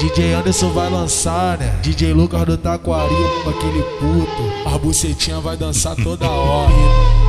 [0.00, 1.78] DJ Anderson vai lançar, né?
[1.80, 4.68] DJ Lucas do Taquari, aquele puto.
[4.68, 6.72] A bucetinha vai dançar toda hora.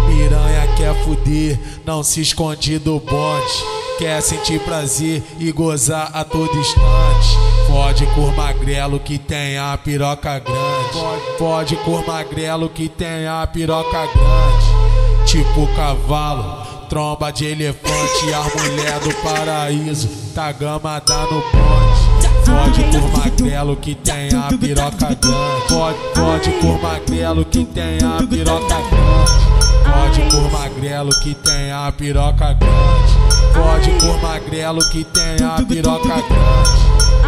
[0.07, 3.63] Piranha quer fuder, não se esconde do bonde.
[3.99, 7.38] Quer sentir prazer e gozar a todo instante.
[7.67, 11.38] Pode cor magrelo que tem a piroca grande.
[11.38, 15.25] Pode cor magrelo que tem a piroca grande.
[15.25, 18.34] Tipo cavalo, tromba de elefante.
[18.34, 22.05] A mulher do paraíso, tá gama dá no bonde.
[22.43, 25.67] Pode por magrelo que tem a piroca grande.
[25.67, 29.55] Pode, pode por magrelo que tem a piroca grande.
[29.85, 33.13] Pode por magrelo que tem a piroca grande.
[33.53, 36.85] Pode por magrelo que tem a piroca grande.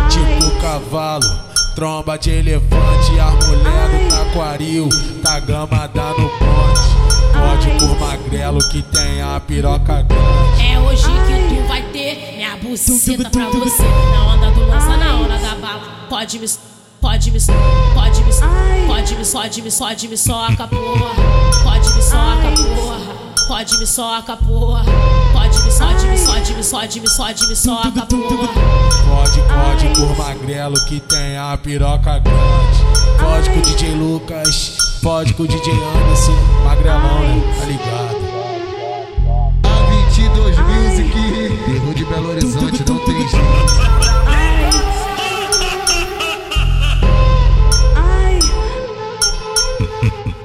[0.10, 1.26] Tipo cavalo,
[1.76, 3.20] tromba de elefante.
[3.20, 4.90] A mulher do taquaril,
[5.24, 6.98] tá gama dá no ponte.
[7.34, 10.72] Pode por magrelo que tem a piroca grande.
[10.72, 11.17] É hoje
[12.16, 13.84] ter minha buceta pra você.
[13.84, 15.82] Na onda do lança, na hora da bala.
[16.10, 16.48] Pode me.
[17.00, 18.34] Pode me, pode me,
[18.88, 21.14] pode me, pode me, pode me soca, porra.
[21.64, 23.00] Pode me soca, porra.
[23.48, 24.84] Pode me soca, porra.
[25.32, 28.50] Pode me, pode me, pode me, pode me, pode me soca, porra.
[29.08, 32.98] Pode, pode por magrelo que tem a piroca grande.
[33.20, 37.67] Pode com o DJ Lucas, pode com o DJ Anderson, magrelão, né?
[49.88, 50.32] Mm-hmm.